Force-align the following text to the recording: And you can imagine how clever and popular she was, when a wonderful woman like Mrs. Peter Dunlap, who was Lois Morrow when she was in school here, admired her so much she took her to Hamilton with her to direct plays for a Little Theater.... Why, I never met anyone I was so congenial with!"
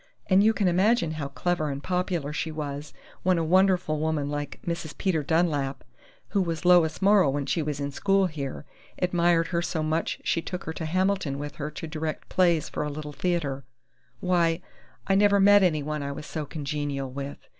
And 0.31 0.43
you 0.43 0.51
can 0.51 0.67
imagine 0.67 1.11
how 1.11 1.27
clever 1.27 1.69
and 1.69 1.83
popular 1.83 2.33
she 2.33 2.51
was, 2.51 2.91
when 3.21 3.37
a 3.37 3.43
wonderful 3.43 3.99
woman 3.99 4.29
like 4.31 4.59
Mrs. 4.65 4.97
Peter 4.97 5.21
Dunlap, 5.21 5.83
who 6.29 6.41
was 6.41 6.65
Lois 6.65 7.03
Morrow 7.03 7.29
when 7.29 7.45
she 7.45 7.61
was 7.61 7.79
in 7.79 7.91
school 7.91 8.25
here, 8.25 8.65
admired 8.99 9.49
her 9.49 9.61
so 9.61 9.83
much 9.83 10.17
she 10.23 10.41
took 10.41 10.63
her 10.63 10.73
to 10.73 10.85
Hamilton 10.87 11.37
with 11.37 11.57
her 11.57 11.69
to 11.69 11.85
direct 11.85 12.29
plays 12.29 12.67
for 12.67 12.81
a 12.83 12.89
Little 12.89 13.13
Theater.... 13.13 13.63
Why, 14.21 14.63
I 15.05 15.13
never 15.13 15.39
met 15.39 15.61
anyone 15.61 16.01
I 16.01 16.13
was 16.13 16.25
so 16.25 16.47
congenial 16.47 17.11
with!" 17.11 17.37